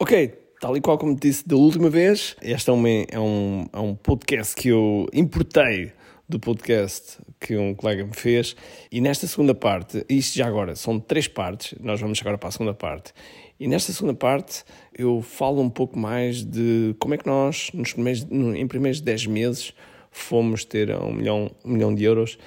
[0.00, 3.80] Ok, tal e qual como disse da última vez, este é, uma, é, um, é
[3.80, 5.90] um podcast que eu importei
[6.28, 8.54] do podcast que um colega me fez.
[8.92, 12.52] E nesta segunda parte, isto já agora são três partes, nós vamos agora para a
[12.52, 13.12] segunda parte.
[13.58, 14.62] E nesta segunda parte
[14.96, 19.26] eu falo um pouco mais de como é que nós, nos primeiros, em primeiros 10
[19.26, 19.74] meses,
[20.12, 22.38] fomos ter um milhão, um milhão de euros.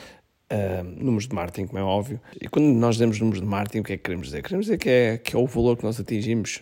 [0.54, 2.20] Uh, números de marketing, como é óbvio.
[2.42, 4.42] E quando nós demos números de marketing, o que é que queremos dizer?
[4.42, 6.62] Queremos dizer que é, que é o valor que nós atingimos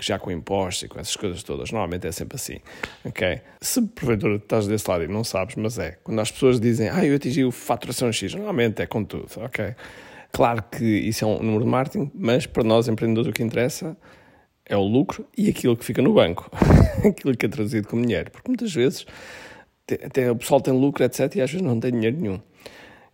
[0.00, 2.56] que já com impostos e com essas coisas todas, normalmente é sempre assim,
[3.04, 3.42] ok?
[3.60, 7.04] Se porventura estás desse lado e não sabes, mas é, quando as pessoas dizem, ah,
[7.04, 9.74] eu atingi o faturação X, normalmente é com tudo, ok?
[10.32, 13.94] Claro que isso é um número de marketing, mas para nós empreendedores o que interessa
[14.64, 16.50] é o lucro e aquilo que fica no banco,
[17.06, 19.04] aquilo que é traduzido como dinheiro, porque muitas vezes
[20.02, 22.40] até o pessoal tem lucro, etc, e às vezes não tem dinheiro nenhum.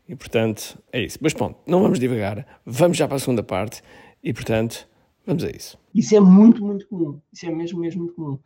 [0.08, 1.18] E portanto, é isso.
[1.20, 3.82] Mas pronto, não vamos divagar, vamos já para a segunda parte
[4.22, 4.86] e portanto,
[5.26, 5.78] vamos a isso.
[5.94, 7.20] Isso é muito, muito comum.
[7.32, 8.38] Isso é mesmo, mesmo muito comum.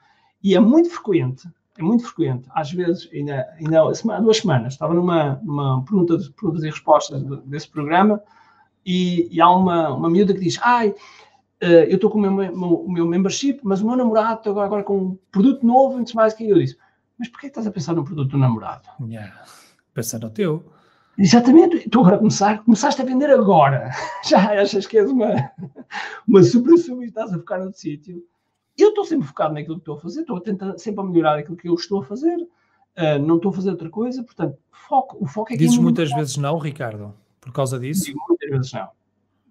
[0.43, 1.49] E é muito frequente,
[1.79, 2.49] é muito frequente.
[2.55, 7.23] Às vezes, ainda, ainda há duas semanas, estava numa, numa pergunta de perguntas e respostas
[7.45, 8.23] desse programa
[8.85, 10.95] e, e há uma, uma miúda que diz: Ai,
[11.61, 14.51] eh, eu estou com o meu, meu, o meu membership, mas o meu namorado está
[14.51, 16.77] agora, agora com um produto novo, antes mais que eu disse.
[17.19, 18.89] Mas porquê estás a pensar no produto do namorado?
[19.07, 19.45] Yeah.
[19.93, 20.65] Pensar no teu.
[21.21, 23.91] Exatamente, estou agora a começar, começaste a vender agora,
[24.27, 25.53] já achas que és uma,
[26.27, 28.25] uma super sub e estás a focar no sítio.
[28.79, 31.39] Eu estou sempre focado naquilo que estou a fazer, estou a tentar sempre a melhorar
[31.39, 35.19] aquilo que eu estou a fazer, uh, não estou a fazer outra coisa, portanto, foco,
[35.21, 38.07] o foco é Dizes muitas vezes não, Ricardo, por causa disso?
[38.07, 38.89] Digo muitas vezes não.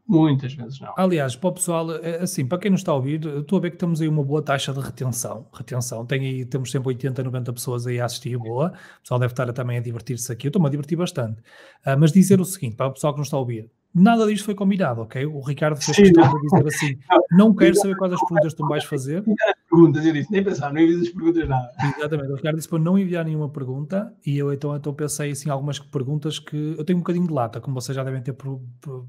[0.09, 0.91] Muitas vezes não.
[0.97, 3.69] Aliás, para o pessoal, é, assim, para quem nos está a ouvir, estou a ver
[3.69, 5.45] que temos aí uma boa taxa de retenção.
[5.53, 8.73] Retenção, tem aí, temos sempre 80, 90 pessoas aí a assistir, boa.
[8.97, 10.47] O pessoal deve estar também a divertir-se aqui.
[10.47, 11.39] Eu estou-me a divertir bastante.
[11.85, 14.45] Uh, mas dizer o seguinte, para o pessoal que nos está a ouvir, Nada disto
[14.45, 15.25] foi combinado, ok?
[15.25, 16.99] O Ricardo fez questão de dizer assim:
[17.31, 19.23] não quero saber quais as perguntas tu vais fazer.
[19.69, 21.71] Perguntas, eu disse, nem pensar, não envias as perguntas nada.
[21.97, 25.49] Exatamente, o Ricardo disse para não enviar nenhuma pergunta e eu então, então pensei assim
[25.49, 28.35] algumas perguntas que eu tenho um bocadinho de lata, como vocês já devem ter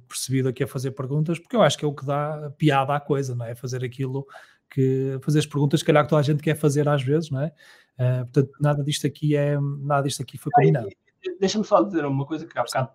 [0.08, 3.00] percebido aqui a fazer perguntas, porque eu acho que é o que dá piada à
[3.00, 3.54] coisa, não é?
[3.54, 4.26] Fazer aquilo
[4.70, 7.42] que fazer as perguntas, que calhar que toda a gente quer fazer às vezes, não
[7.42, 7.52] é?
[7.98, 10.88] Uh, portanto, nada disto aqui é nada disto aqui foi combinado.
[11.38, 12.90] Deixa-me só dizer uma coisa que há bocado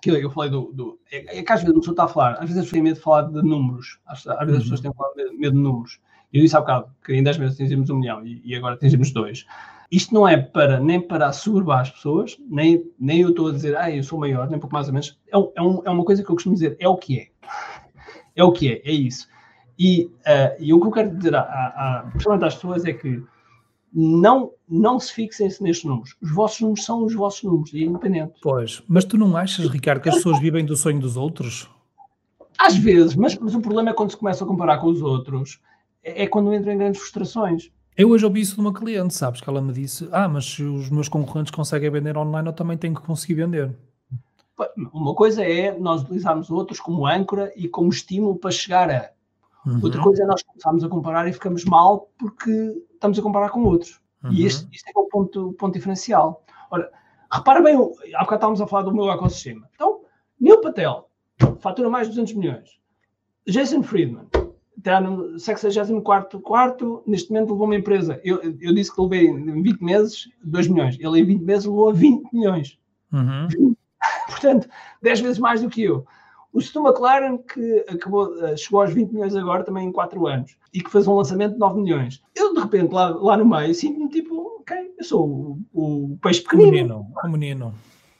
[0.00, 2.32] que eu falei do, do é, é, que às vezes a pessoa está a falar,
[2.34, 4.74] às vezes as pessoas têm medo de falar de números, às, às vezes uhum.
[4.74, 6.00] as pessoas têm medo de números.
[6.32, 9.10] Eu disse há bocado que em 10 meses atingimos um milhão e, e agora atingimos
[9.12, 9.44] dois.
[9.90, 13.76] Isto não é para nem para assoberbar as pessoas, nem, nem eu estou a dizer,
[13.76, 15.20] ah, eu sou maior, nem pouco mais ou menos.
[15.30, 17.28] É, é, um, é uma coisa que eu costumo dizer, é o que é.
[18.34, 19.28] É o que é, é isso.
[19.78, 22.94] E, uh, e o que eu quero dizer, a, a, a, principalmente às pessoas, é
[22.94, 23.22] que
[23.92, 26.16] não, não se fixem-se nestes números.
[26.22, 28.32] Os vossos números são os vossos números, e é independente.
[28.42, 31.68] Pois, mas tu não achas, Ricardo, que as pessoas vivem do sonho dos outros?
[32.58, 35.60] Às vezes, mas, mas o problema é quando se começa a comparar com os outros,
[36.02, 37.70] é, é quando entram em grandes frustrações.
[37.96, 40.62] Eu hoje ouvi isso de uma cliente, sabes, que ela me disse, ah, mas se
[40.62, 43.76] os meus concorrentes conseguem vender online, eu também tenho que conseguir vender.
[44.92, 49.10] Uma coisa é nós utilizarmos outros como âncora e como estímulo para chegar a.
[49.66, 49.80] Uhum.
[49.82, 52.50] Outra coisa é nós começarmos a comparar e ficamos mal porque
[52.92, 54.00] estamos a comparar com outros.
[54.24, 54.32] Uhum.
[54.32, 56.44] E este, este é o ponto, ponto diferencial.
[56.70, 56.90] Ora,
[57.30, 59.68] repara bem, há bocado estávamos a falar do meu ecossistema.
[59.74, 60.00] Então,
[60.40, 61.08] Neil Patel
[61.58, 62.70] fatura mais de 200 milhões.
[63.46, 64.26] Jason Friedman
[64.76, 68.20] está no 64 quarto, neste momento levou uma empresa.
[68.24, 70.96] Eu, eu disse que levei em 20 meses 2 milhões.
[70.98, 72.78] Ele em 20 meses levou a 20 milhões.
[73.12, 73.74] Uhum.
[74.26, 74.68] Portanto,
[75.02, 76.04] 10 vezes mais do que eu.
[76.52, 80.54] O Stu McLaren, que acabou, eh, chegou aos 20 milhões agora, também em 4 anos,
[80.72, 82.22] e que fez um lançamento de 9 milhões.
[82.34, 85.26] Eu, de repente, lá, lá no meio, sinto-me tipo, ok, eu sou
[85.72, 86.68] o, o peixe pequenino.
[86.68, 87.74] O menino, o menino.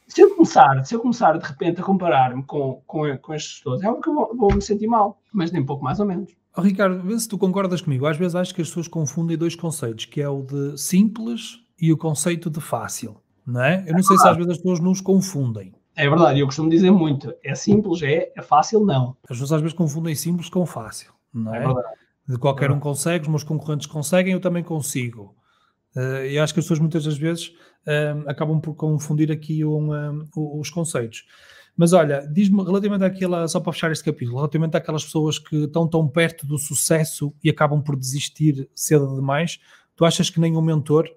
[0.08, 3.82] Se eu começar, se eu começar de repente a comparar-me com, com, com estes todos,
[3.82, 6.30] é algo que eu vou, vou, me sentir mal, mas nem pouco mais ou menos.
[6.54, 8.04] Oh, Ricardo, vê se tu concordas comigo.
[8.04, 11.90] Às vezes acho que as pessoas confundem dois conceitos, que é o de simples e
[11.90, 13.16] o conceito de fácil,
[13.46, 13.84] não é?
[13.86, 14.20] Eu não é sei claro.
[14.20, 15.72] se às vezes as pessoas nos confundem.
[15.94, 19.16] É verdade, eu costumo dizer muito, é simples, é, é fácil, não.
[19.24, 21.58] As pessoas às vezes confundem simples com fácil, não é?
[21.58, 21.88] é verdade.
[22.28, 25.34] De qualquer um consegue, os meus concorrentes conseguem, eu também consigo.
[25.94, 27.48] Uh, e acho que as pessoas muitas das vezes
[27.86, 30.28] uh, acabam por confundir aqui um, um,
[30.58, 31.24] os conceitos.
[31.76, 35.88] Mas olha, diz-me relativamente àquela, só para fechar este capítulo, relativamente àquelas pessoas que estão
[35.88, 39.58] tão perto do sucesso e acabam por desistir cedo demais,
[39.96, 41.08] tu achas que nenhum mentor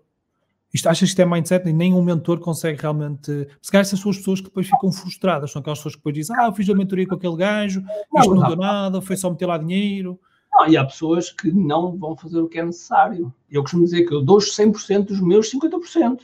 [0.75, 3.31] isto, achas que isto é mindset e nenhum mentor consegue realmente.
[3.62, 6.16] Se calhar essas são as pessoas que depois ficam frustradas, são aquelas pessoas que depois
[6.16, 7.81] dizem: Ah, eu fiz a mentoria com aquele gajo,
[8.18, 10.19] isto não, não deu nada, foi só meter lá dinheiro.
[10.51, 13.33] Não, e há pessoas que não vão fazer o que é necessário.
[13.50, 16.19] Eu costumo dizer que eu dou os 100% dos meus 50%,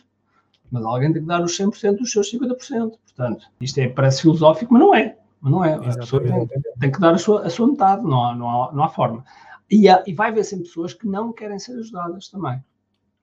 [0.70, 2.92] mas alguém tem que dar os 100% dos seus 50%.
[3.16, 5.18] Portanto, isto é, parece filosófico, mas não é.
[5.40, 5.76] Mas não é.
[5.76, 6.48] A pessoa tem,
[6.78, 9.24] tem, que dar a sua, a sua metade, não há, não há, não há forma.
[9.70, 12.62] E, há, e vai haver sempre pessoas que não querem ser ajudadas também.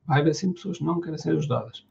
[0.09, 1.87] Vai haver sempre pessoas que não querem ser ajudadas.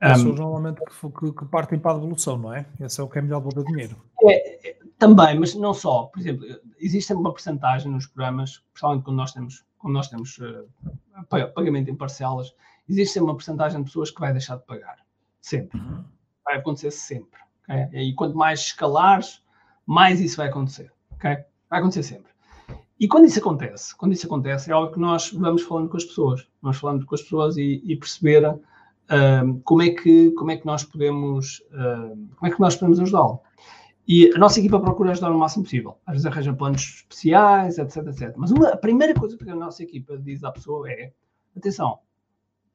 [0.00, 2.64] Pessoas um, normalmente que, que, partem para a devolução, não é?
[2.80, 3.96] Esse é o que é melhor do dinheiro.
[4.24, 6.04] É, é, também, mas não só.
[6.04, 6.46] Por exemplo,
[6.78, 10.68] existe uma porcentagem nos programas, principalmente quando nós temos, quando nós temos uh,
[11.54, 12.54] pagamento em parcelas,
[12.88, 14.96] existe uma porcentagem de pessoas que vai deixar de pagar.
[15.40, 15.78] Sempre.
[15.78, 16.04] Uhum.
[16.44, 17.40] Vai acontecer sempre.
[17.68, 18.00] Okay?
[18.00, 19.42] E quanto mais escalares,
[19.84, 20.90] mais isso vai acontecer.
[21.14, 21.38] Okay?
[21.68, 22.32] Vai acontecer sempre.
[23.00, 26.04] E quando isso acontece, quando isso acontece, é óbvio que nós vamos falando com as
[26.04, 30.56] pessoas, vamos falando com as pessoas e, e perceber uh, como é que como é
[30.56, 33.40] que nós podemos uh, como é que nós podemos ajudá-lo.
[34.06, 35.98] E a nossa equipa procura ajudar o máximo possível.
[36.06, 38.34] Às vezes arranja planos especiais, etc, etc.
[38.36, 41.12] Mas uma, a primeira coisa que a nossa equipa diz à pessoa é:
[41.56, 41.98] atenção,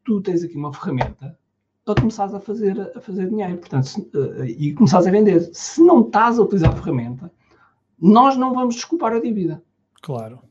[0.05, 1.37] tu tens aqui uma ferramenta
[1.83, 5.49] para começares a fazer, a fazer dinheiro portanto, se, uh, e começares a vender.
[5.53, 7.29] Se não estás a utilizar a ferramenta,
[7.99, 9.61] nós não vamos desculpar a dívida.
[10.03, 10.41] Claro.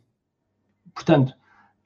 [0.94, 1.34] Portanto,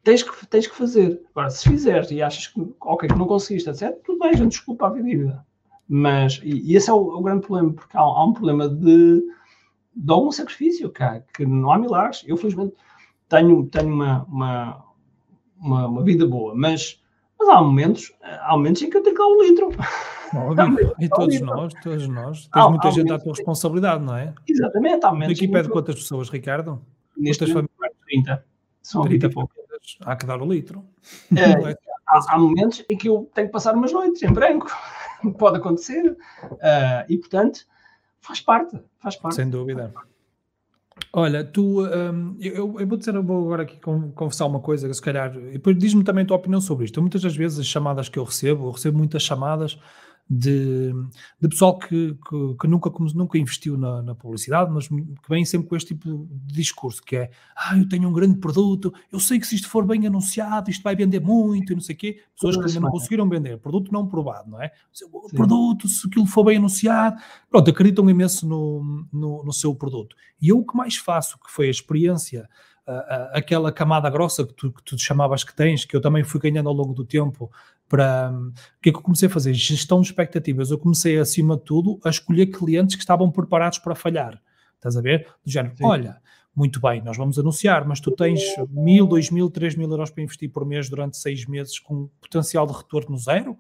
[0.02, 1.20] tens que, tens que fazer.
[1.30, 4.52] Agora, se fizeres e achas que, okay, que não conseguiste, etc., tudo bem, a gente
[4.52, 5.44] desculpa a dívida.
[5.88, 9.22] Mas, e, e esse é o, o, grande problema, porque há, há um problema de,
[9.94, 12.24] de algum sacrifício, cá, que não há milagres.
[12.26, 12.74] Eu, felizmente,
[13.28, 14.84] tenho, tenho uma, uma,
[15.60, 17.02] uma, uma vida boa, mas,
[17.38, 19.68] mas há momentos, há momentos em que eu tenho que dar um litro.
[20.34, 22.46] Óbvio, e todos nós, todos nós.
[22.46, 24.32] Tens há, muita há gente à tua responsabilidade, não é?
[24.46, 25.36] Exatamente, há momentos.
[25.36, 26.80] Aqui pede quantas pessoas, Ricardo?
[27.16, 27.96] Neste Quantas famílias?
[28.06, 28.46] 30.
[28.82, 29.56] São 30 e poucos.
[30.00, 30.84] Há que dar o litro.
[31.34, 31.76] É, é?
[32.06, 34.66] há, há, momentos em que eu tenho que passar umas noites em branco.
[35.38, 36.16] Pode acontecer.
[36.42, 37.66] Uh, e, portanto,
[38.20, 38.78] faz parte.
[38.98, 39.36] Faz parte.
[39.36, 39.92] Sem dúvida.
[41.12, 45.02] Olha, tu, um, eu, eu, vou dizer, eu vou agora aqui conversar uma coisa, se
[45.02, 47.00] calhar, e depois diz-me também a tua opinião sobre isto.
[47.00, 49.78] Muitas das vezes as chamadas que eu recebo, eu recebo muitas chamadas
[50.28, 50.92] de,
[51.40, 55.68] de pessoal que, que, que, nunca, nunca investiu na, na, publicidade, mas que vem sempre
[55.68, 59.38] com este tipo de discurso, que é, ah, eu tenho um grande produto, eu sei
[59.38, 62.22] que se isto for bem anunciado, isto vai vender muito e não sei o quê.
[62.34, 64.72] Pessoas que ainda não conseguiram vender, produto não provado, não é?
[65.12, 67.16] O produto, se aquilo for bem anunciado,
[67.48, 70.16] pronto, acreditam imenso no, no, no seu produto.
[70.42, 72.48] E eu o que mais faço, que foi a experiência
[73.32, 76.68] aquela camada grossa que tu, que tu chamavas que tens, que eu também fui ganhando
[76.68, 77.50] ao longo do tempo,
[77.88, 79.52] para o que é que eu comecei a fazer?
[79.54, 80.70] Gestão de expectativas.
[80.70, 84.40] Eu comecei, acima de tudo, a escolher clientes que estavam preparados para falhar.
[84.76, 85.26] Estás a ver?
[85.44, 85.84] Do género, Sim.
[85.84, 86.20] olha,
[86.54, 90.22] muito bem, nós vamos anunciar, mas tu tens mil, dois mil, três mil euros para
[90.22, 93.56] investir por mês durante seis meses com potencial de retorno zero?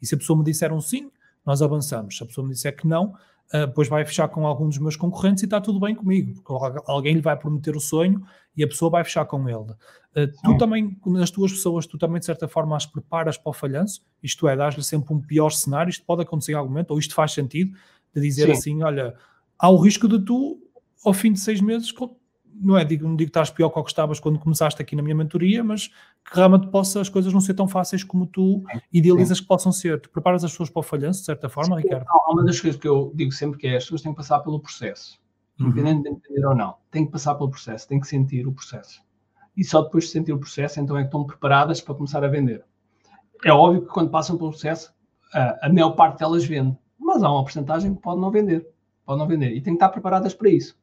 [0.00, 1.10] E se a pessoa me disser um sim,
[1.44, 2.16] nós avançamos.
[2.16, 3.14] Se a pessoa me disser que não,
[3.54, 6.82] uh, depois vai fechar com algum dos meus concorrentes e está tudo bem comigo, porque
[6.86, 8.22] alguém lhe vai prometer o sonho
[8.56, 9.58] e a pessoa vai fechar com ele.
[9.58, 13.52] Uh, tu também, nas tuas pessoas, tu também de certa forma as preparas para o
[13.52, 16.98] falhanço, isto é, dás-lhe sempre um pior cenário, isto pode acontecer em algum momento, ou
[16.98, 17.76] isto faz sentido,
[18.14, 18.52] de dizer Sim.
[18.52, 19.14] assim, olha,
[19.58, 20.58] há o risco de tu,
[21.04, 21.92] ao fim de seis meses,
[22.60, 24.96] não é, digo, não digo que estás pior que o que estavas quando começaste aqui
[24.96, 28.64] na minha mentoria, mas que realmente possa as coisas não ser tão fáceis como tu
[28.92, 29.44] idealizas Sim.
[29.44, 30.00] que possam ser.
[30.00, 32.06] Tu preparas as pessoas para o falhanço, de certa forma, Sim, Ricardo?
[32.08, 34.40] Há uma das coisas que eu digo sempre que é as pessoas têm que passar
[34.40, 35.18] pelo processo,
[35.58, 35.66] uhum.
[35.66, 36.76] independente de entender ou não.
[36.90, 39.02] Têm que passar pelo processo, têm que sentir o processo.
[39.56, 42.28] E só depois de sentir o processo, então é que estão preparadas para começar a
[42.28, 42.64] vender.
[43.44, 44.92] É óbvio que quando passam pelo processo,
[45.32, 48.66] a, a maior parte delas vende, mas há uma porcentagem que pode não vender.
[49.04, 49.50] Pode não vender.
[49.50, 50.76] E têm que estar preparadas para isso.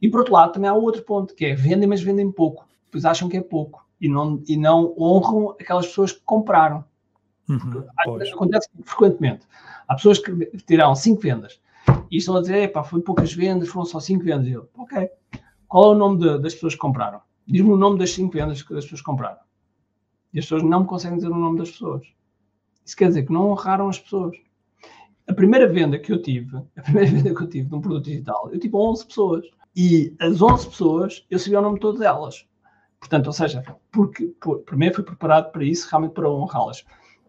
[0.00, 2.66] E por outro lado, também há outro ponto, que é vendem, mas vendem pouco.
[2.90, 3.86] Pois acham que é pouco.
[4.00, 6.84] E não, e não honram aquelas pessoas que compraram.
[7.48, 7.84] Uhum,
[8.32, 9.46] acontece frequentemente.
[9.86, 10.32] Há pessoas que
[10.66, 11.60] tiraram 5 vendas
[12.10, 14.46] e estão a dizer, pá, foi poucas vendas, foram só 5 vendas.
[14.46, 15.08] E eu, ok,
[15.68, 17.20] qual é o nome de, das pessoas que compraram?
[17.46, 19.40] Diz-me o nome das 5 vendas que as pessoas compraram.
[20.32, 22.06] E as pessoas não me conseguem dizer o nome das pessoas.
[22.84, 24.36] Isso quer dizer que não honraram as pessoas.
[25.26, 28.04] A primeira venda que eu tive, a primeira venda que eu tive de um produto
[28.04, 29.46] digital, eu tive 11 pessoas.
[29.76, 32.46] E as 11 pessoas, eu sabia o nome de todas elas.
[33.00, 36.84] Portanto, ou seja, porque por, primeiro fui preparado para isso, realmente para honrá-las.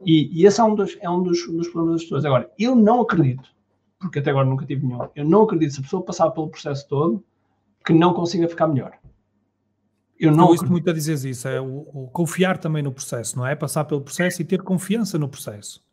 [0.05, 2.25] E, e, esse é um, dos, é um dos, dos problemas das pessoas.
[2.25, 3.49] Agora, eu não acredito,
[3.99, 6.87] porque até agora nunca tive nenhum, eu não acredito se a pessoa passar pelo processo
[6.87, 7.23] todo
[7.85, 8.97] que não consiga ficar melhor.
[10.17, 13.45] Eu não ouço muito a dizer isso, é o, o, confiar também no processo, não
[13.45, 13.53] é?
[13.53, 15.83] Passar pelo processo e ter confiança no processo.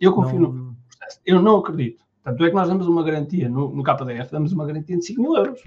[0.00, 0.52] Eu confio não...
[0.52, 1.20] no processo.
[1.24, 2.02] Eu não acredito.
[2.24, 5.22] Tanto é que nós damos uma garantia no, no KDF, damos uma garantia de 5
[5.22, 5.62] mil euros.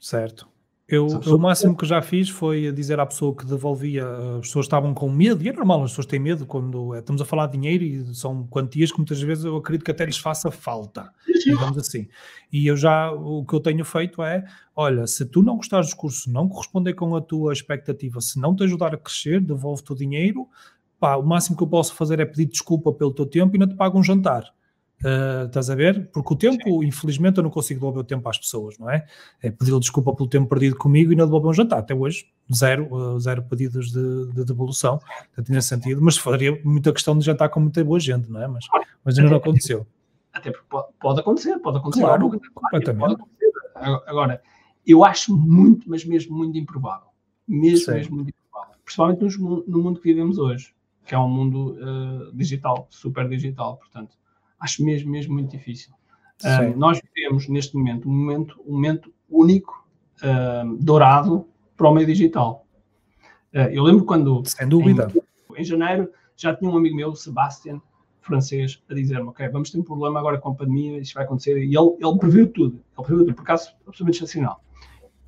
[0.00, 0.48] Certo.
[0.90, 4.04] Eu, o máximo que já fiz foi dizer à pessoa que devolvia,
[4.38, 7.22] as pessoas estavam com medo, e é normal, as pessoas têm medo quando é, estamos
[7.22, 10.18] a falar de dinheiro e são quantias que muitas vezes eu acredito que até lhes
[10.18, 11.12] faça falta,
[11.44, 12.08] digamos assim.
[12.52, 15.94] E eu já, o que eu tenho feito é, olha, se tu não gostares dos
[15.94, 19.94] cursos, não corresponder com a tua expectativa, se não te ajudar a crescer, devolve-te o
[19.94, 20.48] dinheiro,
[20.98, 23.68] pá, o máximo que eu posso fazer é pedir desculpa pelo teu tempo e não
[23.68, 24.52] te pago um jantar.
[25.02, 26.10] Uh, estás a ver?
[26.12, 26.86] Porque o tempo, Sim.
[26.86, 29.06] infelizmente, eu não consigo devolver o tempo às pessoas, não é?
[29.42, 31.78] É pedir desculpa pelo tempo perdido comigo e não devolver um jantar.
[31.78, 35.00] Até hoje, zero, uh, zero pedidos de, de devolução,
[35.34, 38.46] não tinha sentido, mas faria muita questão de jantar com muita boa gente, não é?
[38.46, 38.66] Mas,
[39.02, 39.86] mas ainda não aconteceu.
[40.32, 40.66] Até porque
[41.00, 42.02] pode acontecer, pode acontecer.
[42.02, 43.00] Claro, completamente.
[43.00, 43.52] Pode acontecer.
[44.06, 44.42] Agora,
[44.86, 47.08] eu acho muito, mas mesmo muito improvável.
[47.48, 47.92] Mesmo, Sim.
[47.92, 48.76] mesmo muito improvável.
[48.84, 50.74] Principalmente no, no mundo que vivemos hoje,
[51.06, 54.20] que é um mundo uh, digital, super digital, portanto
[54.60, 55.92] acho mesmo, mesmo muito difícil.
[56.44, 59.86] Uh, nós vivemos neste momento um momento, um momento único,
[60.22, 62.66] uh, dourado para o meio digital.
[63.54, 64.42] Uh, eu lembro quando.
[64.46, 65.12] Sem dúvida.
[65.56, 67.80] Em, em, janeiro já tinha um amigo meu, Sebastian,
[68.20, 71.58] francês, a dizer-me: Ok, vamos ter um problema agora com a pandemia, isto vai acontecer.
[71.58, 72.80] E ele, ele previu tudo.
[72.96, 74.62] Ele previu tudo, por acaso, absolutamente excepcional.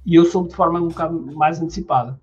[0.06, 2.18] E eu soube de forma um bocado mais antecipada.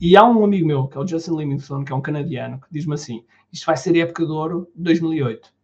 [0.00, 2.66] E há um amigo meu, que é o Justin Livingston, que é um canadiano, que
[2.70, 5.55] diz-me assim: Isto vai ser a época de ouro de 2008.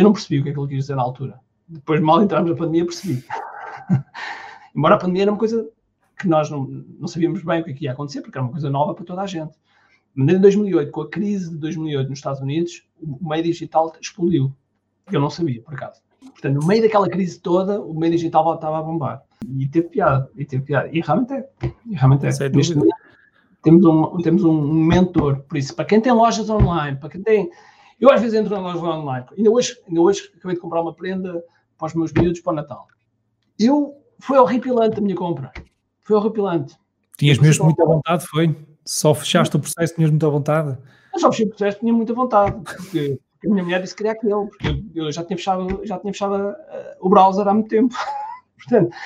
[0.00, 1.38] Eu não percebi o que é que ele quis dizer na altura.
[1.68, 3.22] Depois, mal entramos na pandemia, percebi.
[4.74, 5.68] Embora a pandemia era uma coisa
[6.18, 6.64] que nós não,
[6.98, 9.04] não sabíamos bem o que, é que ia acontecer, porque era uma coisa nova para
[9.04, 9.52] toda a gente.
[10.14, 14.52] Mas em 2008, com a crise de 2008 nos Estados Unidos, o meio digital explodiu.
[15.12, 16.00] Eu não sabia, por acaso.
[16.20, 19.22] Portanto, no meio daquela crise toda, o meio digital estava a bombar.
[19.46, 20.88] E teve piada, e teve piada.
[20.92, 21.48] E realmente é.
[21.86, 22.48] E realmente é.
[22.48, 22.96] Neste momento,
[23.62, 25.40] temos um, temos um mentor.
[25.40, 27.50] Por isso, para quem tem lojas online, para quem tem
[28.00, 29.26] eu às vezes entro na loja online.
[29.36, 31.44] Ainda hoje, ainda hoje acabei de comprar uma prenda
[31.76, 32.88] para os meus miúdos para o Natal.
[33.58, 35.52] Eu, foi horripilante a minha compra.
[36.00, 36.76] Foi horripilante.
[37.18, 38.56] Tinhas mesmo muita vontade, foi?
[38.84, 40.78] Só fechaste o processo, tinhas muita vontade?
[41.12, 42.52] Eu só fechei o processo, tinha muita vontade.
[42.62, 44.32] Porque, porque a minha mulher disse que queria aquele.
[44.32, 46.54] Porque eu já tinha fechado, já tinha fechado uh,
[47.00, 47.94] o browser há muito tempo.
[48.56, 48.96] Portanto,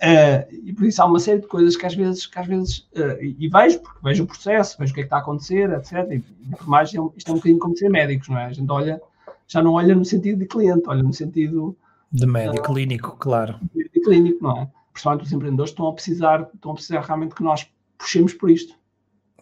[0.00, 2.88] Uh, e por isso há uma série de coisas que às vezes, que às vezes
[2.96, 5.20] uh, e, e, vejo, porque vejo o processo, vejo o que é que está a
[5.20, 5.92] acontecer, etc.
[6.12, 6.20] E,
[6.56, 8.46] por mais isto é um bocadinho como ser médicos, não é?
[8.46, 9.02] A gente olha,
[9.48, 11.76] já não olha no sentido de cliente, olha no sentido
[12.12, 13.58] de médico, uh, clínico, claro.
[13.74, 14.70] De clínico, não é?
[14.92, 18.74] Principalmente os empreendedores estão a precisar, estão a precisar realmente que nós puxemos por isto.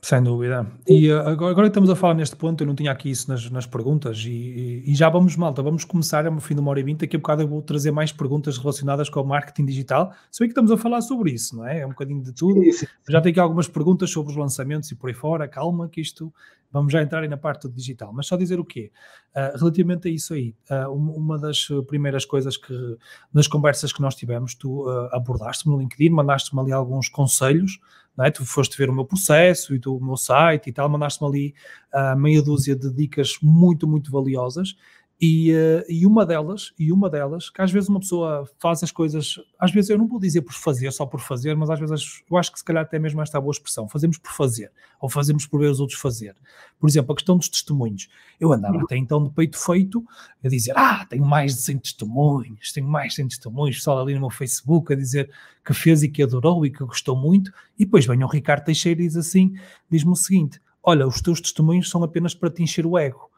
[0.03, 0.67] Sem dúvida.
[0.87, 3.29] E uh, agora, agora que estamos a falar neste ponto, eu não tinha aqui isso
[3.31, 6.61] nas, nas perguntas, e, e, e, já vamos, malta, vamos começar, é no fim de
[6.61, 9.27] uma hora e vinte, daqui a bocado eu vou trazer mais perguntas relacionadas com o
[9.27, 11.81] marketing digital, se bem que estamos a falar sobre isso, não é?
[11.81, 12.61] É um bocadinho de tudo.
[13.09, 16.33] Já tenho aqui algumas perguntas sobre os lançamentos e por aí fora, calma que isto,
[16.71, 18.93] vamos já entrar aí na parte do digital, mas só dizer o quê?
[19.35, 22.97] Uh, relativamente a isso aí, uh, uma das primeiras coisas que,
[23.33, 27.81] nas conversas que nós tivemos, tu abordaste-me no LinkedIn, mandaste-me ali alguns conselhos,
[28.25, 28.31] é?
[28.31, 31.55] Tu foste ver o meu processo e do meu site e tal, mandaste-me ali
[31.95, 34.77] uh, meia dúzia de dicas muito, muito valiosas
[35.19, 38.93] e, uh, e, uma delas, e uma delas, que às vezes uma pessoa faz as
[38.93, 42.23] coisas, às vezes eu não vou dizer por fazer, só por fazer, mas às vezes
[42.31, 44.71] eu acho que se calhar até mesmo esta é boa expressão, fazemos por fazer,
[45.01, 46.37] ou fazemos por ver os outros fazer.
[46.79, 48.09] Por exemplo, a questão dos testemunhos.
[48.39, 50.05] Eu andava até então de peito feito
[50.45, 54.13] a dizer, ah, tenho mais de 100 testemunhos, tenho mais de 100 testemunhos, pessoal ali
[54.13, 55.31] no meu Facebook a dizer
[55.65, 59.01] que fez e que adorou e que gostou muito, e depois vem o Ricardo Teixeira
[59.01, 59.55] e diz assim,
[59.91, 63.31] diz-me o seguinte, olha, os teus testemunhos são apenas para te encher o ego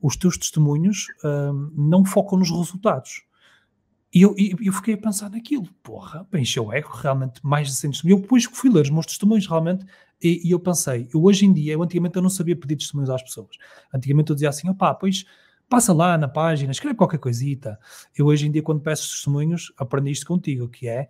[0.00, 3.22] os teus testemunhos hum, não focam nos resultados.
[4.14, 7.74] E eu, eu, fiquei a pensar naquilo, porra, para encher o ego, realmente mais de
[7.74, 8.18] 100 testemunhos.
[8.18, 9.84] Eu depois fui ler os meus testemunhos, realmente,
[10.22, 13.10] e, e, eu pensei, eu hoje em dia, eu antigamente eu não sabia pedir testemunhos
[13.10, 13.56] às pessoas.
[13.92, 15.26] Antigamente eu dizia assim, opá, pois
[15.68, 17.78] passa lá na página, escreve qualquer coisita.
[18.16, 21.08] Eu hoje em dia, quando peço testemunhos, aprendi isto contigo, que é,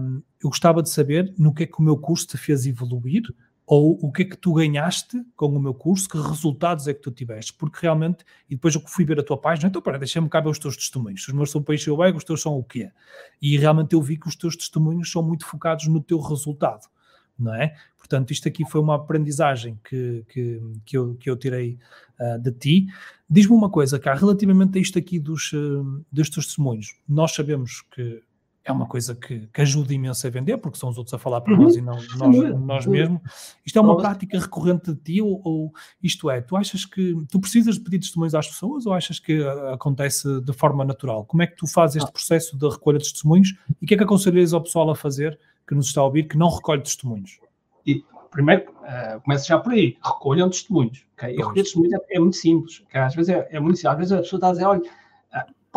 [0.00, 3.22] um, eu gostava de saber no que é que o meu curso te fez evoluir,
[3.70, 7.02] ou o que é que tu ganhaste com o meu curso, que resultados é que
[7.02, 10.26] tu tiveste, porque realmente, e depois eu fui ver a tua página, então para, deixa-me
[10.26, 12.64] cá ver os teus testemunhos, os meus são peixe ou bem, os teus são o
[12.64, 12.90] quê?
[13.42, 16.88] E realmente eu vi que os teus testemunhos são muito focados no teu resultado,
[17.38, 17.74] não é?
[17.98, 21.78] Portanto, isto aqui foi uma aprendizagem que, que, que, eu, que eu tirei
[22.18, 22.86] uh, de ti.
[23.28, 27.82] Diz-me uma coisa, cá, relativamente a isto aqui dos, uh, dos teus testemunhos, nós sabemos
[27.94, 28.22] que
[28.70, 31.40] é uma coisa que, que, ajuda imenso a vender, porque são os outros a falar
[31.40, 31.62] para uhum.
[31.62, 33.20] nós e não nós, nós mesmos.
[33.64, 35.72] Isto é uma prática recorrente de ti, ou, ou,
[36.02, 39.40] isto é, tu achas que tu precisas de pedir testemunhos às pessoas ou achas que
[39.40, 41.24] uh, acontece de forma natural?
[41.24, 42.12] Como é que tu fazes este ah.
[42.12, 45.38] processo de recolha de testemunhos e o que é que aconselharias ao pessoal a fazer
[45.66, 47.40] que nos está a ouvir que não recolhe testemunhos?
[47.86, 51.06] E, primeiro, uh, começa já por aí, recolham testemunhos.
[51.14, 51.34] Okay?
[51.34, 53.00] E recolher testemunhos é, é, muito simples, okay?
[53.00, 54.82] às vezes é, é muito simples, às vezes a pessoa está a dizer, olha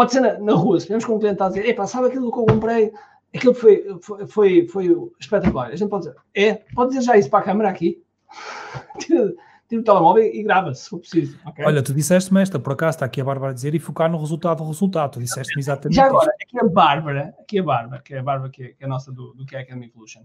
[0.02, 2.08] pode ser na, na rua, se vemos com um cliente está a dizer, epá, sabe
[2.08, 2.92] aquilo que eu comprei?
[3.36, 5.68] Aquilo foi, foi, foi, foi espetacular.
[5.68, 8.02] A gente pode dizer, é, pode dizer já isso para a câmera aqui.
[8.98, 9.32] tira,
[9.74, 11.38] o telemóvel e grava se for preciso.
[11.46, 11.64] Okay?
[11.64, 14.18] Olha, tu disseste-me esta, por acaso está aqui a Bárbara a dizer, e focar no
[14.18, 15.12] resultado do resultado.
[15.12, 18.50] Tu disseste-me exatamente Já agora, aqui a Bárbara, aqui a Bárbara, que é a Bárbara
[18.50, 20.24] que é, que é a nossa do, do QI Academy Evolution,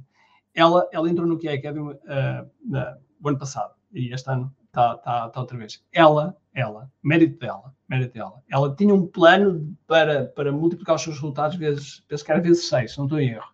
[0.54, 4.94] ela, ela entrou no QI Academy uh, na, o ano passado, e este ano está
[4.98, 5.82] tá, tá outra vez.
[5.92, 8.42] Ela, ela, mérito dela, mérito dela.
[8.48, 12.68] Ela tinha um plano para, para multiplicar os seus resultados vezes, penso que era vezes
[12.68, 13.48] 6, se não estou em erro.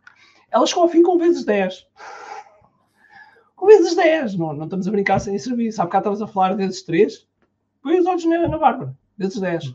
[0.50, 1.86] Ela chegou ao fim com vezes 10.
[3.54, 5.80] Com vezes 10, não, não estamos a brincar sem serviço.
[5.80, 7.26] Há bocado estavas a falar vezes 3,
[7.80, 9.74] põe os olhos na, na Bárbara, vezes 10.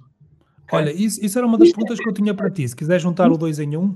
[0.70, 2.04] Olha, isso, isso era uma das isto perguntas é...
[2.04, 2.68] que eu tinha para ti.
[2.68, 3.82] Se quiser juntar o 2 em 1.
[3.82, 3.96] Um...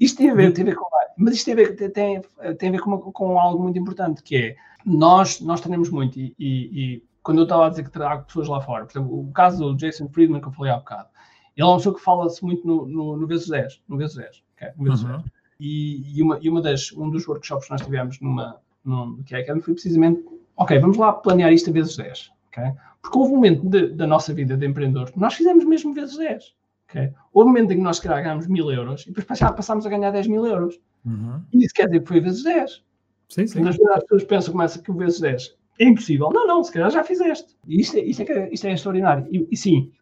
[0.00, 0.86] Isto tem a ver, tem a ver com.
[1.18, 4.36] Mas isto tem a ver, tem, tem a ver com, com algo muito importante, que
[4.36, 6.46] é nós, nós treinamos muito e, e,
[6.94, 9.64] e quando eu estava a dizer que trago pessoas lá fora, por exemplo, o caso
[9.64, 11.08] do Jason Friedman que eu falei há bocado,
[11.56, 14.42] ele é uma pessoa que fala-se muito no, no, no, vezes 10, no vezes 10,
[14.54, 14.68] okay?
[14.76, 15.18] no vezes uhum.
[15.18, 15.24] 10.
[15.58, 19.34] E, e, uma, e uma das, um dos workshops que nós tivemos numa, num que
[19.34, 20.24] é foi precisamente,
[20.56, 22.64] ok, vamos lá planear isto a vezes 10, ok?
[23.02, 26.16] Porque houve um momento de, da nossa vida de empreendedor que nós fizemos mesmo vezes
[26.16, 26.54] 10,
[26.88, 27.12] ok?
[27.32, 30.28] Houve um momento em que nós, ganhámos mil euros e depois passámos a ganhar 10
[30.28, 30.78] mil euros.
[31.04, 31.42] Uhum.
[31.52, 32.85] E isso quer dizer que foi vezes 10.
[33.28, 33.66] Sim, sim.
[33.68, 36.30] As pessoas pensam que começa que o vezes 10 é impossível.
[36.32, 37.56] Não, não, se calhar já fizeste.
[37.66, 39.26] E isto é, isto é, isto é extraordinário.
[39.30, 39.92] E, e, sim,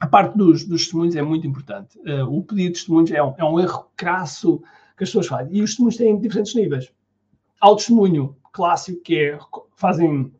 [0.00, 1.98] a parte dos, dos testemunhos é muito importante.
[1.98, 4.62] Uh, o pedido de testemunhos é um, é um erro crasso
[4.96, 5.56] que as pessoas fazem.
[5.56, 6.92] E os testemunhos têm diferentes níveis.
[7.60, 9.38] Há o testemunho clássico, que é
[9.76, 10.32] fazem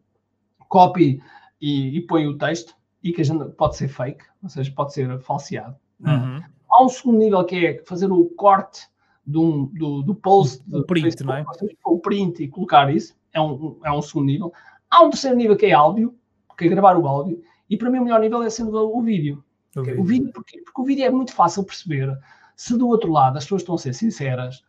[0.69, 1.21] copy
[1.61, 5.21] e, e põem o texto, e que gente pode ser fake, ou seja, pode ser
[5.21, 5.77] falseado.
[6.01, 6.43] Uhum.
[6.71, 8.89] Há um segundo nível que é fazer o corte
[9.25, 11.55] do, do, do post, o print, Facebook, não é?
[11.55, 14.53] Seja, o print e colocar isso, é um, é um segundo nível.
[14.91, 16.15] Há um terceiro nível que é áudio,
[16.57, 19.43] que é gravar o áudio, e para mim o melhor nível é sendo o vídeo.
[19.77, 19.97] Okay.
[19.97, 20.61] O vídeo porquê?
[20.63, 22.19] Porque o vídeo é muito fácil perceber
[22.55, 24.63] se do outro lado as pessoas estão a ser sinceras,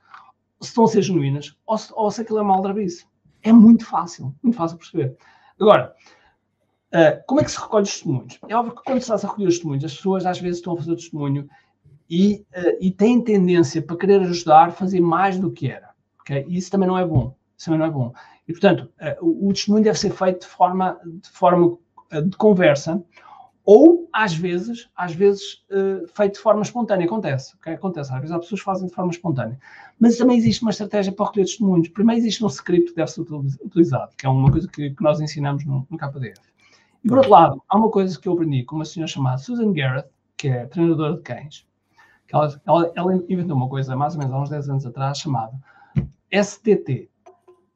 [0.61, 3.05] se estão a ser genuínas, ou se, ou se aquilo é maldrabice.
[3.41, 5.17] É muito fácil, muito fácil perceber.
[5.59, 5.93] Agora,
[6.93, 8.39] uh, como é que se recolhe os testemunhos?
[8.47, 10.73] É óbvio que quando se estás a recolher os testemunhos, as pessoas às vezes estão
[10.73, 11.49] a fazer o testemunho
[12.15, 15.89] e, uh, e têm tendência para querer ajudar fazer mais do que era.
[16.21, 16.45] Okay?
[16.47, 17.35] E isso também não é bom.
[17.57, 18.13] Isso também não é bom.
[18.47, 21.65] E, portanto, uh, o, o, testemunho deve ser feito de forma, de, forma
[22.13, 23.03] uh, de conversa
[23.65, 25.63] ou, às vezes, às vezes
[26.13, 27.05] feito de forma espontânea.
[27.05, 27.55] Acontece.
[27.55, 27.73] Okay?
[27.73, 28.13] Acontece.
[28.13, 29.57] Às vezes as pessoas fazem de forma espontânea.
[29.97, 31.87] Mas também existe uma estratégia para recolher testemunhos.
[31.87, 35.19] Primeiro existe um script que deve ser utilizado, que é uma coisa que, que nós
[35.19, 36.41] ensinamos no, no KDF.
[37.03, 39.71] E, por outro lado, há uma coisa que eu aprendi com uma senhora chamada Susan
[39.71, 41.65] Garrett, que é treinadora de cães,
[42.33, 45.53] ela, ela, ela, inventou uma coisa mais ou menos há uns 10 anos atrás chamada
[46.33, 47.07] STT,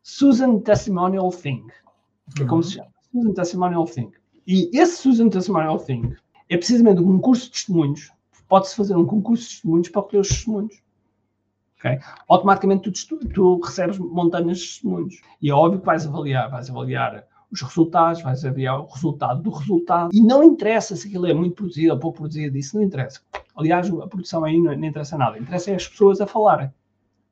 [0.01, 1.67] Susan Testimonial Thing,
[2.35, 4.11] que é como se chama, Susan Testimonial Thing.
[4.47, 6.15] E esse Susan Testimonial Thing
[6.49, 8.11] é precisamente um concurso de testemunhos.
[8.47, 10.81] Pode-se fazer um concurso de testemunhos para recolher os testemunhos.
[11.77, 11.99] Okay?
[12.27, 15.21] Automaticamente tu, tu, recebes montanhas de testemunhos.
[15.39, 19.51] E é óbvio que vais avaliar, vais avaliar os resultados, vais avaliar o resultado do
[19.51, 20.09] resultado.
[20.11, 23.21] E não interessa se aquilo é muito produzido ou pouco produzido, isso não interessa.
[23.57, 25.37] Aliás, a produção aí não, não interessa nada.
[25.37, 26.71] Interessa é as pessoas a falarem.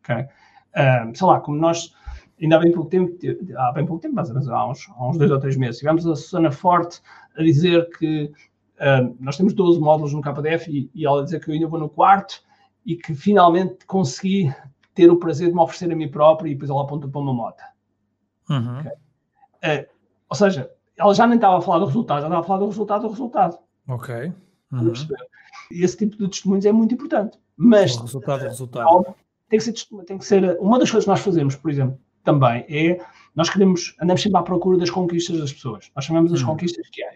[0.03, 0.23] Okay?
[0.23, 1.93] Uh, sei lá, como nós,
[2.41, 3.17] ainda há bem pouco tempo,
[3.57, 6.15] há bem pouco tempo, mas há uns, há uns dois ou três meses, tivemos a
[6.15, 7.01] Susana Forte
[7.37, 8.31] a dizer que
[8.77, 11.67] uh, nós temos 12 módulos no KDF e, e ela a dizer que eu ainda
[11.67, 12.43] vou no quarto
[12.85, 14.53] e que finalmente consegui
[14.93, 17.33] ter o prazer de me oferecer a mim própria e depois ela aponta para uma
[17.33, 17.61] moto.
[18.49, 18.79] Uhum.
[18.79, 18.91] Okay?
[19.81, 19.87] Uh,
[20.29, 22.67] ou seja, ela já nem estava a falar do resultado, já estava a falar do
[22.67, 23.57] resultado do resultado.
[23.87, 24.33] Ok.
[24.71, 24.93] Uhum.
[25.71, 27.37] Esse tipo de testemunhos é muito importante.
[27.57, 29.15] Mas o resultado, o resultado.
[29.49, 29.73] Tem que, ser,
[30.05, 30.57] tem que ser.
[30.59, 32.99] Uma das coisas que nós fazemos, por exemplo, também é
[33.35, 35.91] nós queremos, andamos sempre à procura das conquistas das pessoas.
[35.95, 36.47] Nós chamamos as uhum.
[36.47, 37.13] conquistas que há.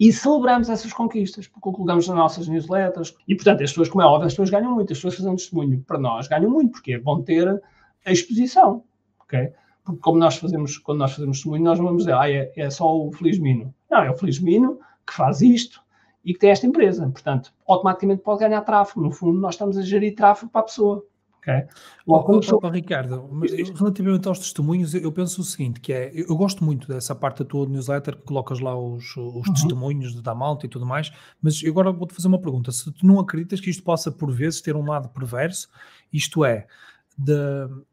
[0.00, 3.14] E celebramos essas conquistas, porque o colocamos nas nossas newsletters.
[3.28, 4.92] E, portanto, as pessoas, como é óbvio, as pessoas ganham muito.
[4.92, 7.62] As pessoas fazendo testemunho para nós ganham muito, porque vão ter
[8.04, 8.82] a exposição.
[9.20, 9.52] ok?
[9.84, 12.70] Porque como nós fazemos, quando nós fazemos testemunho, nós não vamos dizer, ah, é, é
[12.70, 13.72] só o Feliz Mino.
[13.90, 15.80] Não, é o Feliz Mino que faz isto,
[16.24, 17.08] e que tem esta empresa.
[17.10, 19.00] Portanto, automaticamente pode ganhar tráfego.
[19.00, 21.04] No fundo, nós estamos a gerir tráfego para a pessoa.
[21.42, 21.66] Okay?
[22.06, 23.28] Logo, oh, oh, Ricardo,
[23.76, 27.44] relativamente aos testemunhos, eu penso o seguinte, que é, eu gosto muito dessa parte da
[27.44, 29.52] tua newsletter, que colocas lá os, os uhum.
[29.52, 31.10] testemunhos da malta e tudo mais,
[31.42, 34.60] mas agora vou-te fazer uma pergunta, se tu não acreditas que isto possa por vezes
[34.60, 35.68] ter um lado perverso,
[36.12, 36.68] isto é,
[37.24, 37.34] de,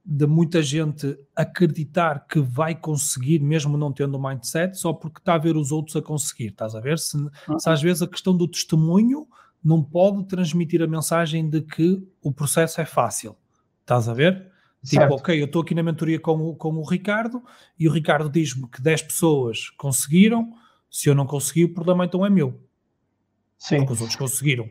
[0.03, 5.35] de, muita gente acreditar que vai conseguir, mesmo não tendo o mindset, só porque está
[5.35, 6.47] a ver os outros a conseguir.
[6.47, 6.97] Estás a ver?
[6.97, 7.17] Se,
[7.57, 9.27] se às vezes a questão do testemunho
[9.63, 13.35] não pode transmitir a mensagem de que o processo é fácil.
[13.81, 14.49] Estás a ver?
[14.83, 15.13] Tipo, certo.
[15.15, 17.43] ok, eu estou aqui na mentoria com o, com o Ricardo
[17.77, 20.53] e o Ricardo diz-me que 10 pessoas conseguiram.
[20.89, 22.63] Se eu não consegui, o problema então é meu.
[23.57, 23.79] Sim.
[23.79, 24.69] Porque os outros conseguiram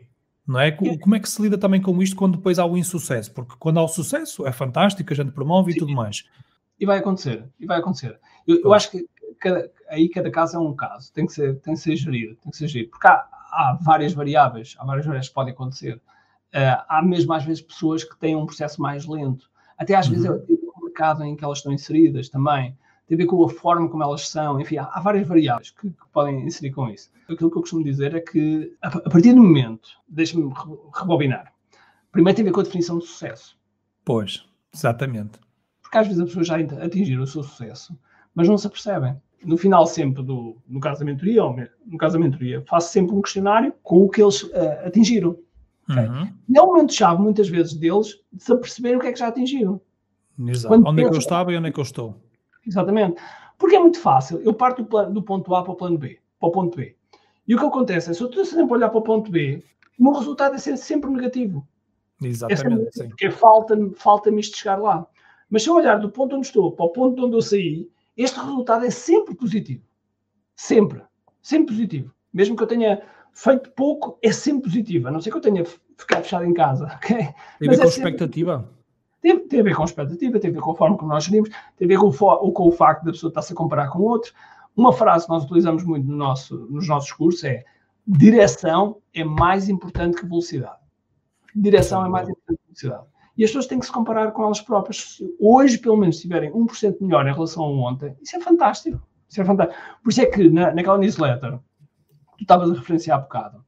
[0.49, 0.71] não é?
[0.71, 3.31] Como é que se lida também com isto quando depois há o insucesso?
[3.31, 5.77] Porque quando há o sucesso é fantástico, a gente promove Sim.
[5.77, 6.23] e tudo mais.
[6.79, 8.19] E vai acontecer, e vai acontecer.
[8.47, 9.07] Eu, eu acho que
[9.39, 12.49] cada, aí cada caso é um caso, tem que ser, tem que ser gerido, tem
[12.49, 16.01] que ser gerido, porque há, há várias variáveis, há várias variáveis que podem acontecer.
[16.51, 20.13] Uh, há mesmo às vezes pessoas que têm um processo mais lento, até às uhum.
[20.13, 22.75] vezes é o tipo de mercado em que elas estão inseridas também
[23.09, 25.89] tem a ver com a forma como elas são, enfim, há, há várias variáveis que,
[25.89, 27.09] que, podem inserir com isso.
[27.23, 30.53] Aquilo que eu costumo dizer é que, a, a partir do momento, deixa-me
[30.95, 31.51] rebobinar,
[32.11, 33.57] primeiro tem a ver com a definição de sucesso.
[34.05, 35.39] Pois, exatamente.
[35.81, 37.97] Porque às vezes as pessoas já atingiram o seu sucesso,
[38.35, 39.19] mas não se apercebem.
[39.43, 41.55] No final sempre do, no caso da mentoria, ou
[41.87, 45.35] no caso da mentoria, faço sempre um questionário com o que eles uh, atingiram.
[45.89, 46.05] Okay?
[46.05, 46.33] Uhum.
[46.55, 49.81] É o momento-chave, muitas vezes, deles, de se aperceberem o que é que já atingiram.
[50.47, 50.67] Exato.
[50.67, 52.15] Quando onde é que eu estava e onde é que eu estou.
[52.69, 53.21] Exatamente.
[53.57, 54.39] Porque é muito fácil.
[54.41, 56.95] Eu parto do, plano, do ponto A para o plano B, para o ponto B.
[57.47, 59.63] E o que acontece é, se eu estou sempre a olhar para o ponto B,
[59.99, 61.67] o meu resultado é sempre negativo.
[62.23, 62.87] Exatamente.
[62.87, 65.05] É sempre, porque falta-me falta isto chegar lá.
[65.49, 67.89] Mas se eu olhar do ponto onde estou para o ponto de onde eu saí,
[68.15, 69.83] este resultado é sempre positivo.
[70.55, 71.01] Sempre.
[71.41, 72.13] Sempre positivo.
[72.31, 73.01] Mesmo que eu tenha
[73.33, 75.07] feito pouco, é sempre positivo.
[75.07, 76.85] A não ser que eu tenha ficado fechado em casa.
[77.03, 77.33] Okay?
[77.59, 78.69] Tem a ver com é expectativa?
[79.21, 81.49] Tem, tem, a ver com expectativa, tem a ver com a forma como nós gerimos,
[81.77, 84.33] tem a ver com o, com o facto da pessoa estar-se a comparar com outro.
[84.75, 87.65] Uma frase que nós utilizamos muito no nosso, nos nossos cursos é
[88.07, 90.79] direção é mais importante que velocidade.
[91.55, 93.07] Direção é mais importante que velocidade.
[93.37, 95.15] E as pessoas têm que se comparar com elas próprias.
[95.15, 99.01] Se hoje, pelo menos, estiverem 1% melhor em relação a ontem, isso é fantástico.
[99.29, 99.79] Isso é fantástico.
[100.03, 103.63] Por isso é que na, naquela newsletter, que tu estavas a referenciar há bocado,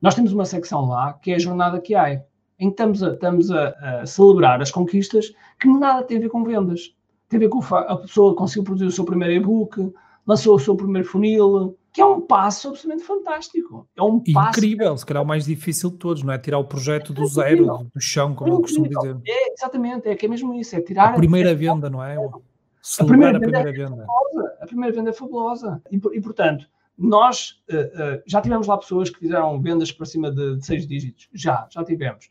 [0.00, 2.22] nós temos uma secção lá que é a jornada que há
[2.58, 3.68] em que estamos, a, estamos a,
[4.00, 6.94] a, celebrar as conquistas que nada tem a ver com vendas.
[7.28, 9.92] Tem a ver com a pessoa conseguiu produzir o seu primeiro e-book,
[10.26, 13.88] lançou o seu primeiro funil, que é um passo absolutamente fantástico.
[13.96, 16.38] É um passo incrível, se calhar o mais difícil de todos, não é?
[16.38, 19.16] Tirar o projeto do zero, do chão, como é eu costumo dizer.
[19.26, 21.10] É, exatamente, é que é mesmo isso, é tirar...
[21.10, 22.16] A primeira venda, não é?
[22.16, 23.90] A primeira, a primeira venda.
[23.90, 24.02] venda.
[24.02, 25.82] É fabulosa, a primeira venda é fabulosa.
[25.90, 26.66] E, e portanto,
[26.98, 30.86] nós uh, uh, já tivemos lá pessoas que fizeram vendas para cima de, de seis
[30.86, 31.28] dígitos.
[31.32, 32.28] Já, já tivemos.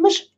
[0.00, 0.32] Mas,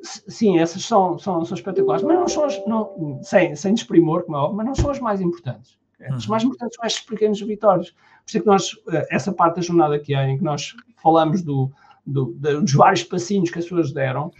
[0.00, 4.36] sim, essas são, são, são espetaculares, mas não são as, não, sem, sem desprimor, como
[4.36, 5.78] é óbvio, mas não são as mais importantes.
[6.10, 7.90] As mais importantes são estas pequenas vitórias.
[7.90, 10.74] Por isso é que nós, eh, essa parte da jornada que é, em que nós
[10.96, 11.70] falamos do,
[12.04, 14.32] do, dos vários passinhos que as pessoas deram,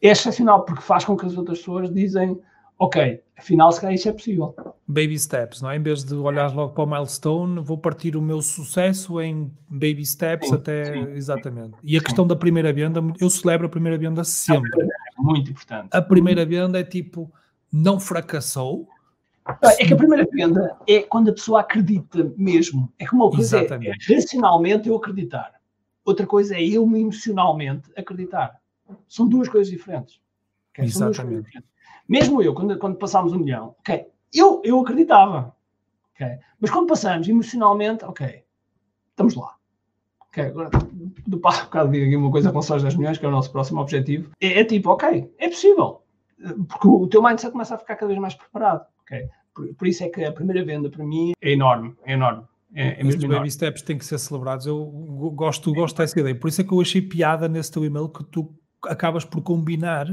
[0.00, 2.40] é excepcional porque faz com que as outras pessoas dizem
[2.82, 4.54] ok, afinal se calhar isso é possível.
[4.88, 5.76] Baby steps, não é?
[5.76, 10.04] Em vez de olhar logo para o milestone, vou partir o meu sucesso em baby
[10.04, 11.74] steps sim, até sim, exatamente.
[11.82, 12.04] E a sim.
[12.04, 14.82] questão da primeira venda, eu celebro a primeira venda sempre.
[14.82, 14.86] É
[15.22, 15.88] muito importante.
[15.92, 17.32] A primeira venda é tipo,
[17.72, 18.88] não fracassou.
[19.78, 22.92] É que a primeira venda é quando a pessoa acredita mesmo.
[22.98, 25.52] É como uma coisa é, é racionalmente eu acreditar.
[26.04, 28.56] Outra coisa é eu emocionalmente acreditar.
[29.08, 30.20] São duas coisas diferentes.
[30.76, 31.50] Exatamente.
[32.08, 35.54] Mesmo eu, quando, quando passámos um milhão, ok, eu, eu acreditava,
[36.14, 36.26] ok,
[36.60, 38.44] mas quando passamos emocionalmente, ok,
[39.10, 39.54] estamos lá.
[40.20, 40.70] Ok, agora
[41.26, 43.32] do passo bocado digo aqui uma coisa com só os 10 milhões, que é o
[43.32, 44.30] nosso próximo objetivo.
[44.40, 46.02] É, é, tipo, ok, é possível.
[46.68, 48.86] Porque o teu mindset começa a ficar cada vez mais preparado.
[49.02, 52.44] ok Por, por isso é que a primeira venda para mim é enorme, é enorme.
[52.74, 54.66] É, é mesmo baby steps têm que ser celebrados.
[54.66, 54.86] Eu
[55.34, 56.34] gosto, gosto dessa ideia.
[56.34, 60.06] Por isso é que eu achei piada nesse teu e-mail que tu acabas por combinar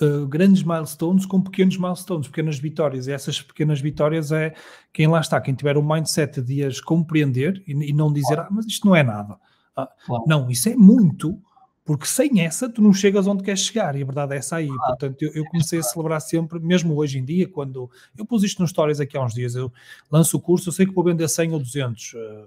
[0.00, 3.06] uh, grandes milestones com pequenos milestones, pequenas vitórias.
[3.06, 4.54] E essas pequenas vitórias é
[4.92, 8.48] quem lá está, quem tiver um mindset de as compreender e, e não dizer, ah,
[8.50, 9.36] mas isto não é nada.
[9.76, 9.88] Ah,
[10.26, 11.38] não, isso é muito,
[11.84, 14.68] porque sem essa tu não chegas onde queres chegar, e a verdade é essa aí.
[14.68, 18.60] Portanto, eu, eu, comecei a celebrar sempre, mesmo hoje em dia, quando eu pus isto
[18.60, 19.72] nos stories aqui há uns dias, eu
[20.10, 22.44] lanço o curso, eu sei que vou vender 100 ou 200, uh, eh,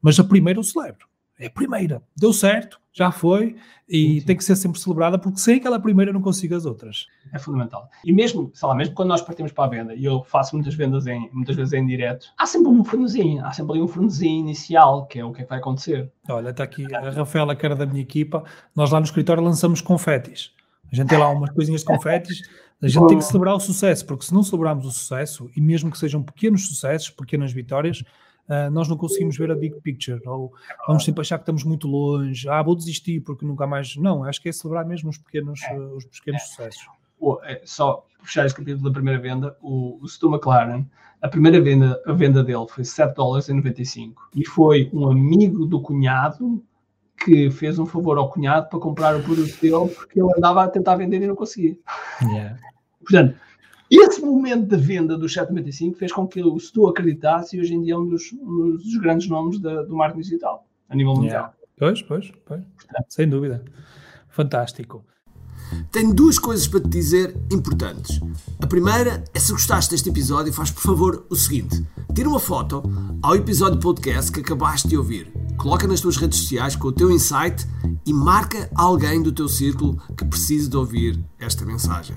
[0.00, 1.06] mas a primeira eu celebro.
[1.42, 3.56] É a primeira, deu certo, já foi
[3.88, 7.08] e sim, tem que ser sempre celebrada porque sem aquela primeira não consigo as outras.
[7.32, 7.88] É fundamental.
[8.04, 10.72] E mesmo, sei lá, mesmo quando nós partimos para a venda, e eu faço muitas
[10.76, 14.38] vendas em, muitas vezes em direto, há sempre um fornezinho, há sempre ali um fornezinho
[14.38, 16.12] inicial, que é o que é que vai acontecer.
[16.28, 19.80] Olha, está aqui a Rafaela, que era da minha equipa, nós lá no escritório lançamos
[19.80, 20.52] confetes.
[20.92, 22.40] A gente tem lá umas coisinhas de confetes,
[22.80, 25.90] a gente tem que celebrar o sucesso, porque se não celebrarmos o sucesso, e mesmo
[25.90, 28.04] que sejam pequenos sucessos, pequenas vitórias,
[28.48, 30.52] uh, nós não conseguimos ver a big picture, ou
[30.86, 33.96] vamos sempre achar que estamos muito longe, ah, vou desistir porque nunca mais.
[33.96, 36.44] Não, acho que é celebrar mesmo os pequenos, uh, os pequenos é.
[36.44, 36.86] sucessos.
[37.44, 40.84] É, só fechar esse capítulo da primeira venda, o, o Stu McLaren,
[41.20, 45.64] a primeira venda, a venda dele foi 7 dólares e 95 e foi um amigo
[45.66, 46.62] do cunhado
[47.24, 50.68] que fez um favor ao cunhado para comprar o produto dele porque ele andava a
[50.68, 51.78] tentar vender e não conseguia.
[52.22, 52.58] Yeah.
[52.98, 53.36] Portanto,
[54.00, 57.82] esse momento da venda do 795 fez com que o Stu acreditasse e hoje em
[57.82, 61.30] dia é um dos, um dos grandes nomes da, do marketing digital a nível mundial.
[61.30, 61.54] Yeah.
[61.76, 62.62] Pois, pois, pois.
[63.08, 63.64] sem dúvida.
[64.28, 65.04] Fantástico.
[65.90, 68.20] Tenho duas coisas para te dizer importantes.
[68.60, 72.82] A primeira é se gostaste deste episódio, faz por favor o seguinte: tira uma foto
[73.22, 77.10] ao episódio podcast que acabaste de ouvir, coloca nas tuas redes sociais com o teu
[77.10, 77.66] insight
[78.06, 82.16] e marca alguém do teu círculo que precise de ouvir esta mensagem.